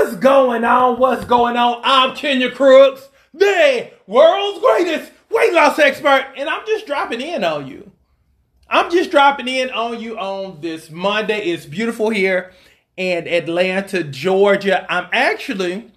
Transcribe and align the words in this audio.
What's 0.00 0.16
going 0.16 0.64
on? 0.64 0.98
What's 0.98 1.26
going 1.26 1.58
on? 1.58 1.82
I'm 1.84 2.16
Kenya 2.16 2.50
Crooks, 2.50 3.10
the 3.34 3.90
world's 4.06 4.58
greatest 4.58 5.12
weight 5.28 5.52
loss 5.52 5.78
expert, 5.78 6.32
and 6.38 6.48
I'm 6.48 6.66
just 6.66 6.86
dropping 6.86 7.20
in 7.20 7.44
on 7.44 7.66
you. 7.66 7.92
I'm 8.66 8.90
just 8.90 9.10
dropping 9.10 9.46
in 9.46 9.68
on 9.68 10.00
you 10.00 10.18
on 10.18 10.62
this 10.62 10.90
Monday. 10.90 11.50
It's 11.50 11.66
beautiful 11.66 12.08
here 12.08 12.50
in 12.96 13.28
Atlanta, 13.28 14.02
Georgia. 14.02 14.90
I'm 14.90 15.06
actually 15.12 15.92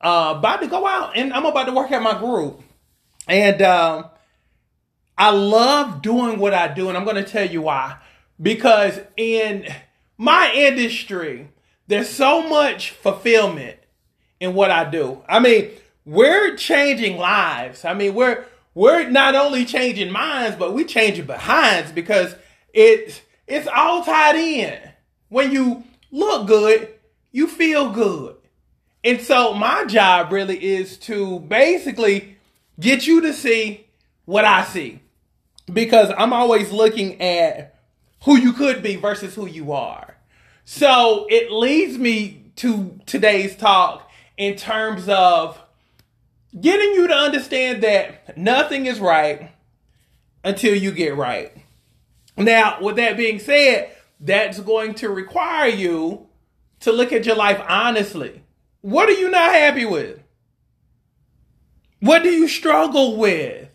uh, 0.00 0.34
about 0.38 0.60
to 0.62 0.68
go 0.68 0.86
out 0.86 1.16
and 1.16 1.32
I'm 1.32 1.44
about 1.44 1.64
to 1.64 1.72
work 1.72 1.90
at 1.90 2.00
my 2.00 2.16
group. 2.16 2.62
And 3.26 3.60
um, 3.62 4.10
I 5.18 5.32
love 5.32 6.02
doing 6.02 6.38
what 6.38 6.54
I 6.54 6.68
do, 6.72 6.88
and 6.88 6.96
I'm 6.96 7.04
going 7.04 7.16
to 7.16 7.28
tell 7.28 7.50
you 7.50 7.62
why. 7.62 7.96
Because 8.40 9.00
in 9.16 9.66
my 10.16 10.52
industry, 10.54 11.48
there's 11.90 12.08
so 12.08 12.48
much 12.48 12.92
fulfillment 12.92 13.76
in 14.38 14.54
what 14.54 14.70
I 14.70 14.88
do. 14.88 15.22
I 15.28 15.40
mean, 15.40 15.70
we're 16.04 16.54
changing 16.54 17.18
lives. 17.18 17.84
I 17.84 17.94
mean, 17.94 18.14
we're 18.14 18.44
we're 18.74 19.08
not 19.10 19.34
only 19.34 19.64
changing 19.64 20.12
minds, 20.12 20.56
but 20.56 20.72
we 20.72 20.84
changing 20.84 21.26
behinds 21.26 21.90
because 21.90 22.36
it's 22.72 23.20
it's 23.48 23.66
all 23.66 24.04
tied 24.04 24.36
in. 24.36 24.78
When 25.30 25.50
you 25.50 25.82
look 26.12 26.46
good, 26.46 26.94
you 27.32 27.48
feel 27.48 27.90
good. 27.90 28.36
And 29.02 29.20
so 29.20 29.52
my 29.52 29.84
job 29.84 30.30
really 30.30 30.62
is 30.62 30.96
to 30.98 31.40
basically 31.40 32.36
get 32.78 33.06
you 33.08 33.20
to 33.22 33.32
see 33.32 33.86
what 34.26 34.44
I 34.44 34.62
see. 34.62 35.00
Because 35.72 36.12
I'm 36.16 36.32
always 36.32 36.70
looking 36.70 37.20
at 37.20 37.74
who 38.24 38.36
you 38.36 38.52
could 38.52 38.80
be 38.80 38.94
versus 38.94 39.34
who 39.34 39.46
you 39.46 39.72
are. 39.72 40.19
So 40.72 41.26
it 41.28 41.50
leads 41.50 41.98
me 41.98 42.44
to 42.54 43.00
today's 43.04 43.56
talk 43.56 44.08
in 44.36 44.54
terms 44.54 45.08
of 45.08 45.60
getting 46.58 46.92
you 46.92 47.08
to 47.08 47.12
understand 47.12 47.82
that 47.82 48.38
nothing 48.38 48.86
is 48.86 49.00
right 49.00 49.50
until 50.44 50.76
you 50.76 50.92
get 50.92 51.16
right. 51.16 51.52
Now, 52.36 52.80
with 52.80 52.94
that 52.96 53.16
being 53.16 53.40
said, 53.40 53.90
that's 54.20 54.60
going 54.60 54.94
to 54.94 55.08
require 55.08 55.66
you 55.66 56.28
to 56.78 56.92
look 56.92 57.12
at 57.12 57.26
your 57.26 57.34
life 57.34 57.60
honestly. 57.68 58.44
What 58.80 59.08
are 59.08 59.18
you 59.18 59.28
not 59.28 59.52
happy 59.52 59.86
with? 59.86 60.22
What 61.98 62.22
do 62.22 62.30
you 62.30 62.46
struggle 62.46 63.16
with? 63.16 63.68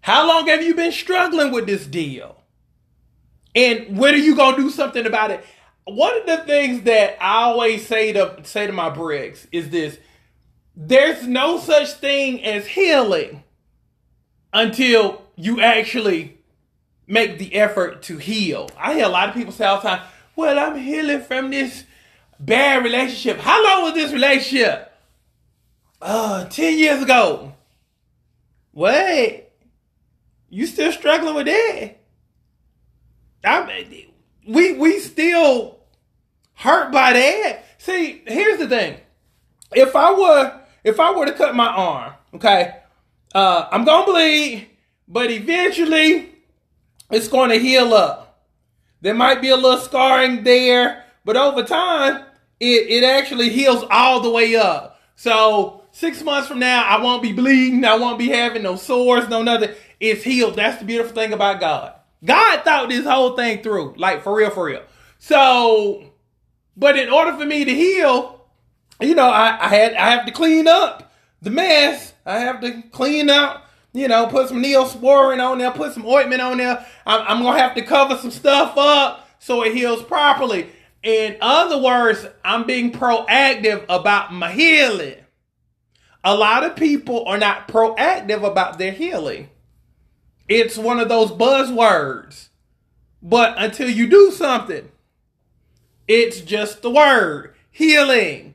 How 0.00 0.26
long 0.26 0.46
have 0.46 0.62
you 0.62 0.74
been 0.74 0.90
struggling 0.90 1.52
with 1.52 1.66
this 1.66 1.86
deal? 1.86 2.42
And 3.54 3.98
when 3.98 4.14
are 4.14 4.16
you 4.16 4.34
going 4.34 4.56
to 4.56 4.62
do 4.62 4.70
something 4.70 5.04
about 5.04 5.30
it? 5.30 5.44
One 5.84 6.18
of 6.20 6.26
the 6.26 6.38
things 6.38 6.82
that 6.82 7.16
I 7.20 7.44
always 7.44 7.86
say 7.86 8.12
to 8.12 8.36
say 8.44 8.66
to 8.66 8.72
my 8.72 8.90
bricks 8.90 9.46
is 9.50 9.70
this: 9.70 9.98
there's 10.76 11.26
no 11.26 11.58
such 11.58 11.92
thing 11.94 12.44
as 12.44 12.66
healing 12.66 13.42
until 14.52 15.22
you 15.36 15.60
actually 15.60 16.38
make 17.06 17.38
the 17.38 17.54
effort 17.54 18.02
to 18.02 18.18
heal. 18.18 18.70
I 18.78 18.94
hear 18.94 19.06
a 19.06 19.08
lot 19.08 19.28
of 19.28 19.34
people 19.34 19.52
say 19.52 19.64
all 19.64 19.80
the 19.80 19.88
time, 19.88 20.02
"Well, 20.36 20.58
I'm 20.58 20.78
healing 20.78 21.22
from 21.22 21.50
this 21.50 21.84
bad 22.38 22.84
relationship." 22.84 23.38
How 23.38 23.62
long 23.62 23.84
was 23.84 23.94
this 23.94 24.12
relationship? 24.12 24.92
Uh, 26.00 26.44
ten 26.46 26.78
years 26.78 27.02
ago. 27.02 27.54
Wait, 28.72 29.48
you 30.48 30.66
still 30.66 30.92
struggling 30.92 31.34
with 31.34 31.46
that? 31.46 31.96
I 33.44 33.66
we 34.46 34.74
we 34.74 34.98
still 34.98 35.78
hurt 36.54 36.92
by 36.92 37.12
that. 37.12 37.64
See, 37.78 38.22
here's 38.26 38.58
the 38.58 38.68
thing. 38.68 38.96
If 39.74 39.96
I 39.96 40.12
were 40.12 40.60
if 40.84 41.00
I 41.00 41.12
were 41.12 41.26
to 41.26 41.32
cut 41.32 41.54
my 41.54 41.68
arm, 41.68 42.12
okay, 42.34 42.76
uh, 43.34 43.66
I'm 43.70 43.84
gonna 43.84 44.06
bleed, 44.06 44.68
but 45.08 45.30
eventually 45.30 46.30
it's 47.10 47.28
gonna 47.28 47.56
heal 47.56 47.94
up. 47.94 48.46
There 49.00 49.14
might 49.14 49.40
be 49.40 49.48
a 49.48 49.56
little 49.56 49.80
scarring 49.80 50.44
there, 50.44 51.04
but 51.24 51.36
over 51.36 51.62
time 51.62 52.24
it, 52.60 52.88
it 52.88 53.04
actually 53.04 53.48
heals 53.48 53.84
all 53.90 54.20
the 54.20 54.30
way 54.30 54.54
up. 54.56 55.00
So 55.16 55.84
six 55.92 56.22
months 56.22 56.48
from 56.48 56.60
now, 56.60 56.84
I 56.84 57.02
won't 57.02 57.22
be 57.22 57.32
bleeding, 57.32 57.84
I 57.84 57.96
won't 57.96 58.18
be 58.18 58.28
having 58.28 58.62
no 58.62 58.76
sores, 58.76 59.28
no 59.28 59.42
nothing. 59.42 59.70
It's 60.00 60.24
healed. 60.24 60.56
That's 60.56 60.78
the 60.78 60.84
beautiful 60.84 61.14
thing 61.14 61.32
about 61.32 61.60
God. 61.60 61.94
God 62.24 62.62
thought 62.62 62.88
this 62.88 63.06
whole 63.06 63.36
thing 63.36 63.62
through, 63.62 63.94
like 63.96 64.22
for 64.22 64.34
real, 64.34 64.50
for 64.50 64.66
real. 64.66 64.82
So, 65.18 66.12
but 66.76 66.98
in 66.98 67.10
order 67.10 67.36
for 67.36 67.44
me 67.44 67.64
to 67.64 67.74
heal, 67.74 68.46
you 69.00 69.14
know, 69.14 69.28
I, 69.28 69.58
I 69.60 69.68
had 69.68 69.94
I 69.94 70.10
have 70.10 70.26
to 70.26 70.32
clean 70.32 70.68
up 70.68 71.12
the 71.40 71.50
mess. 71.50 72.12
I 72.24 72.38
have 72.38 72.60
to 72.60 72.82
clean 72.92 73.28
up, 73.28 73.68
you 73.92 74.06
know, 74.06 74.26
put 74.28 74.48
some 74.48 74.62
neosporin 74.62 75.44
on 75.44 75.58
there, 75.58 75.72
put 75.72 75.92
some 75.92 76.06
ointment 76.06 76.40
on 76.40 76.58
there. 76.58 76.86
I'm, 77.04 77.24
I'm 77.26 77.42
gonna 77.42 77.58
have 77.58 77.74
to 77.74 77.82
cover 77.82 78.16
some 78.16 78.30
stuff 78.30 78.76
up 78.76 79.28
so 79.40 79.64
it 79.64 79.74
heals 79.74 80.02
properly. 80.02 80.68
In 81.02 81.36
other 81.40 81.78
words, 81.78 82.24
I'm 82.44 82.64
being 82.64 82.92
proactive 82.92 83.84
about 83.88 84.32
my 84.32 84.52
healing. 84.52 85.16
A 86.22 86.36
lot 86.36 86.62
of 86.62 86.76
people 86.76 87.24
are 87.26 87.38
not 87.38 87.66
proactive 87.66 88.48
about 88.48 88.78
their 88.78 88.92
healing. 88.92 89.48
It's 90.54 90.76
one 90.76 91.00
of 91.00 91.08
those 91.08 91.30
buzzwords. 91.30 92.50
But 93.22 93.54
until 93.56 93.88
you 93.88 94.06
do 94.06 94.30
something, 94.30 94.90
it's 96.06 96.42
just 96.42 96.82
the 96.82 96.90
word 96.90 97.54
healing. 97.70 98.52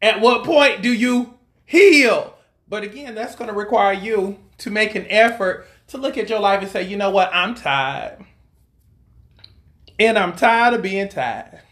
At 0.00 0.20
what 0.20 0.44
point 0.44 0.80
do 0.80 0.92
you 0.92 1.34
heal? 1.64 2.36
But 2.68 2.84
again, 2.84 3.16
that's 3.16 3.34
going 3.34 3.50
to 3.50 3.56
require 3.56 3.94
you 3.94 4.38
to 4.58 4.70
make 4.70 4.94
an 4.94 5.06
effort 5.10 5.66
to 5.88 5.98
look 5.98 6.16
at 6.16 6.30
your 6.30 6.38
life 6.38 6.62
and 6.62 6.70
say, 6.70 6.84
you 6.84 6.96
know 6.96 7.10
what, 7.10 7.34
I'm 7.34 7.56
tired. 7.56 8.24
And 9.98 10.16
I'm 10.16 10.36
tired 10.36 10.74
of 10.74 10.82
being 10.82 11.08
tired. 11.08 11.62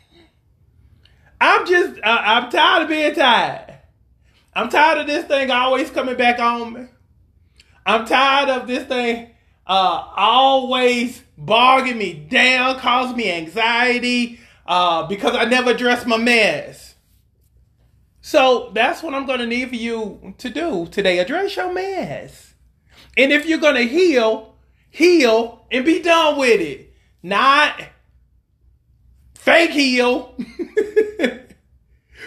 I'm 1.41 1.65
just, 1.69 2.01
uh, 2.03 2.19
I'm 2.21 2.51
tired 2.51 2.83
of 2.83 2.89
being 2.89 3.15
tired. 3.15 3.75
I'm 4.55 4.69
tired 4.71 4.99
of 4.99 5.07
this 5.07 5.25
thing 5.27 5.53
always 5.53 5.89
coming 5.91 6.17
back 6.17 6.41
on 6.41 6.73
me. 6.73 6.87
I'm 7.87 8.07
tired 8.07 8.49
of 8.49 8.67
this 8.67 8.89
thing 8.89 9.32
uh, 9.67 10.09
always 10.17 11.23
bogging 11.39 11.99
me 11.99 12.15
down, 12.15 12.79
causing 12.79 13.17
me 13.17 13.31
anxiety 13.31 14.41
uh, 14.67 15.07
because 15.07 15.35
I 15.37 15.45
never 15.45 15.71
address 15.71 16.07
my 16.07 16.17
mess. 16.17 16.95
So 18.21 18.71
that's 18.75 19.03
what 19.03 19.15
I'm 19.15 19.27
going 19.27 19.41
to 19.41 19.47
need 19.47 19.69
for 19.69 19.77
you 19.77 20.35
to 20.39 20.49
do 20.49 20.87
today. 20.87 21.19
Address 21.19 21.57
your 21.57 21.73
mess. 21.73 22.55
And 23.17 23.33
if 23.33 23.47
you're 23.47 23.59
going 23.59 23.75
to 23.75 23.87
heal, 23.87 24.55
heal 24.91 25.67
and 25.71 25.85
be 25.85 26.01
done 26.01 26.39
with 26.39 26.61
it. 26.61 26.93
Not 27.23 27.81
fake 29.35 29.71
heal. 29.71 30.35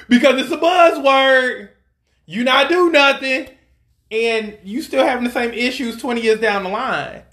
because 0.09 0.41
it's 0.41 0.51
a 0.51 0.57
buzzword. 0.57 1.69
You 2.25 2.44
not 2.44 2.69
do 2.69 2.91
nothing 2.91 3.50
and 4.16 4.58
you 4.64 4.81
still 4.81 5.06
having 5.06 5.26
the 5.26 5.31
same 5.31 5.52
issues 5.52 5.98
20 5.98 6.22
years 6.22 6.40
down 6.40 6.64
the 6.64 6.70
line. 6.70 7.24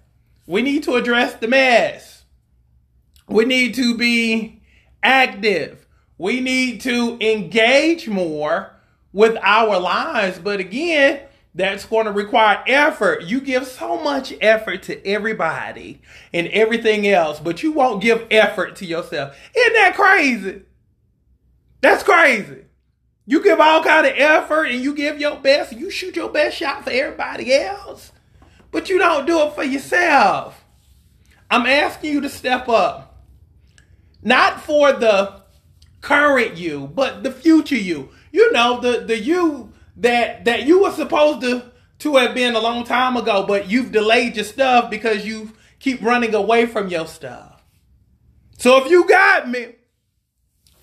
We 0.46 0.62
need 0.62 0.82
to 0.84 0.94
address 0.96 1.34
the 1.34 1.48
mess. 1.48 2.24
We 3.28 3.44
need 3.44 3.74
to 3.74 3.96
be 3.96 4.62
active. 5.02 5.86
We 6.18 6.40
need 6.40 6.80
to 6.82 7.16
engage 7.20 8.08
more 8.08 8.72
with 9.12 9.36
our 9.42 9.78
lives. 9.78 10.38
But 10.38 10.60
again, 10.60 11.20
that's 11.54 11.84
going 11.84 12.06
to 12.06 12.12
require 12.12 12.62
effort. 12.66 13.24
You 13.24 13.40
give 13.40 13.66
so 13.66 14.02
much 14.02 14.34
effort 14.40 14.82
to 14.84 15.06
everybody 15.06 16.00
and 16.32 16.48
everything 16.48 17.06
else, 17.06 17.38
but 17.40 17.62
you 17.62 17.72
won't 17.72 18.02
give 18.02 18.26
effort 18.30 18.76
to 18.76 18.86
yourself. 18.86 19.36
Isn't 19.54 19.74
that 19.74 19.94
crazy? 19.94 20.62
That's 21.80 22.02
crazy. 22.02 22.64
You 23.32 23.42
give 23.42 23.60
all 23.60 23.82
kind 23.82 24.06
of 24.06 24.12
effort 24.14 24.64
and 24.64 24.82
you 24.82 24.94
give 24.94 25.18
your 25.18 25.36
best, 25.36 25.72
you 25.72 25.88
shoot 25.88 26.16
your 26.16 26.28
best 26.28 26.54
shot 26.54 26.84
for 26.84 26.90
everybody 26.90 27.54
else, 27.54 28.12
but 28.70 28.90
you 28.90 28.98
don't 28.98 29.24
do 29.24 29.40
it 29.40 29.54
for 29.54 29.64
yourself. 29.64 30.62
I'm 31.50 31.64
asking 31.64 32.12
you 32.12 32.20
to 32.20 32.28
step 32.28 32.68
up. 32.68 33.24
Not 34.22 34.60
for 34.60 34.92
the 34.92 35.44
current 36.02 36.58
you, 36.58 36.90
but 36.94 37.22
the 37.22 37.32
future 37.32 37.74
you. 37.74 38.10
You 38.32 38.52
know, 38.52 38.82
the 38.82 39.06
the 39.06 39.18
you 39.18 39.72
that 39.96 40.44
that 40.44 40.64
you 40.64 40.82
were 40.82 40.92
supposed 40.92 41.40
to 41.40 41.72
to 42.00 42.16
have 42.16 42.34
been 42.34 42.54
a 42.54 42.60
long 42.60 42.84
time 42.84 43.16
ago, 43.16 43.46
but 43.46 43.70
you've 43.70 43.92
delayed 43.92 44.36
your 44.36 44.44
stuff 44.44 44.90
because 44.90 45.24
you 45.24 45.52
keep 45.80 46.02
running 46.02 46.34
away 46.34 46.66
from 46.66 46.88
your 46.90 47.06
stuff. 47.06 47.62
So 48.58 48.84
if 48.84 48.90
you 48.90 49.08
got 49.08 49.48
me, 49.48 49.76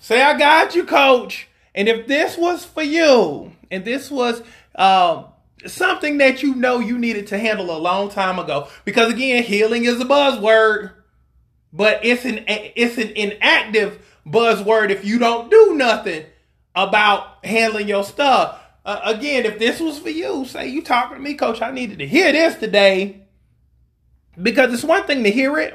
say 0.00 0.20
I 0.20 0.36
got 0.36 0.74
you, 0.74 0.82
coach. 0.82 1.46
And 1.74 1.88
if 1.88 2.06
this 2.06 2.36
was 2.36 2.64
for 2.64 2.82
you, 2.82 3.52
and 3.70 3.84
this 3.84 4.10
was 4.10 4.42
uh, 4.74 5.24
something 5.66 6.18
that 6.18 6.42
you 6.42 6.54
know 6.54 6.80
you 6.80 6.98
needed 6.98 7.28
to 7.28 7.38
handle 7.38 7.76
a 7.76 7.78
long 7.78 8.10
time 8.10 8.38
ago, 8.38 8.68
because 8.84 9.12
again, 9.12 9.42
healing 9.42 9.84
is 9.84 10.00
a 10.00 10.04
buzzword, 10.04 10.92
but 11.72 12.04
it's 12.04 12.24
an 12.24 12.44
it's 12.46 12.98
an 12.98 13.10
inactive 13.10 14.04
buzzword 14.26 14.90
if 14.90 15.04
you 15.04 15.18
don't 15.18 15.50
do 15.50 15.74
nothing 15.74 16.26
about 16.74 17.44
handling 17.44 17.88
your 17.88 18.04
stuff. 18.04 18.60
Uh, 18.84 19.00
again, 19.04 19.44
if 19.44 19.58
this 19.58 19.78
was 19.78 19.98
for 19.98 20.10
you, 20.10 20.44
say 20.44 20.68
you 20.68 20.82
talking 20.82 21.16
to 21.16 21.22
me, 21.22 21.34
coach, 21.34 21.60
I 21.60 21.70
needed 21.70 21.98
to 21.98 22.06
hear 22.06 22.32
this 22.32 22.56
today. 22.56 23.22
Because 24.40 24.72
it's 24.72 24.84
one 24.84 25.04
thing 25.04 25.24
to 25.24 25.30
hear 25.30 25.58
it, 25.58 25.74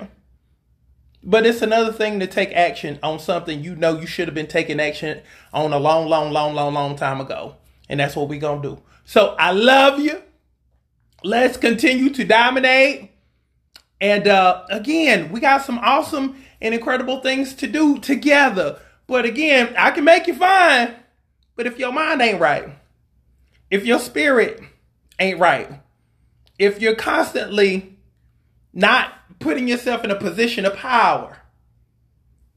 but 1.26 1.46
it's 1.48 1.64
another 1.64 1.92
thing 1.92 2.20
to 2.20 2.28
take 2.28 2.52
action 2.54 3.00
on 3.02 3.18
something 3.18 3.64
you 3.64 3.76
know 3.76 4.00
you 4.00 4.06
should 4.06 4.28
have 4.28 4.36
been 4.36 4.46
taking 4.46 4.80
action 4.80 5.22
on 5.52 5.74
a 5.74 5.80
long, 5.80 6.08
long, 6.08 6.32
long, 6.32 6.54
long, 6.54 6.76
long 6.76 6.96
time 6.96 7.20
ago. 7.20 7.56
And 7.90 8.00
that's 8.00 8.16
what 8.16 8.30
we're 8.30 8.40
going 8.40 8.62
to 8.62 8.76
do. 8.76 8.82
So 9.06 9.36
I 9.40 9.52
love 9.52 10.00
you. 10.00 10.22
Let's 11.24 11.58
continue 11.58 12.12
to 12.12 12.24
dominate. 12.24 13.12
And 14.00 14.28
uh, 14.28 14.66
again, 14.70 15.32
we 15.32 15.40
got 15.40 15.66
some 15.66 15.80
awesome 15.80 16.44
and 16.62 16.76
incredible 16.76 17.22
things 17.22 17.56
to 17.56 17.68
do 17.68 17.98
together. 17.98 18.80
But 19.08 19.26
again, 19.26 19.74
I 19.78 19.92
can 19.92 20.04
make 20.04 20.28
you 20.28 20.36
fine. 20.36 20.94
But 21.56 21.66
if 21.66 21.80
your 21.80 21.92
mind 21.92 22.22
ain't 22.22 22.40
right, 22.40 22.70
if 23.72 23.84
your 23.84 24.00
spirit 24.00 24.62
ain't 25.20 25.40
right, 25.40 25.72
if 26.60 26.82
you're 26.82 26.96
constantly 26.96 27.98
not 28.74 29.12
putting 29.40 29.68
yourself 29.68 30.04
in 30.04 30.12
a 30.12 30.16
position 30.16 30.66
of 30.66 30.76
power, 30.76 31.38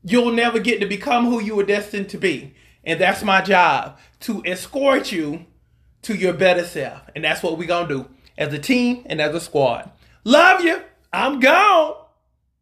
you'll 0.02 0.32
never 0.32 0.58
get 0.58 0.80
to 0.80 0.86
become 0.86 1.26
who 1.26 1.40
you 1.40 1.56
were 1.56 1.64
destined 1.64 2.08
to 2.10 2.18
be. 2.18 2.54
And 2.84 3.00
that's 3.00 3.22
my 3.22 3.40
job 3.42 3.98
to 4.20 4.42
escort 4.44 5.12
you 5.12 5.46
to 6.02 6.14
your 6.14 6.32
better 6.32 6.64
self. 6.64 7.02
And 7.14 7.24
that's 7.24 7.42
what 7.42 7.58
we're 7.58 7.68
going 7.68 7.88
to 7.88 7.94
do 7.94 8.10
as 8.36 8.52
a 8.52 8.58
team 8.58 9.02
and 9.06 9.20
as 9.20 9.34
a 9.34 9.40
squad. 9.40 9.90
Love 10.24 10.62
you. 10.62 10.80
I'm 11.12 11.40
gone. 11.40 11.96